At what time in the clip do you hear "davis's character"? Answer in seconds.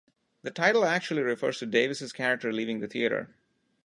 1.67-2.51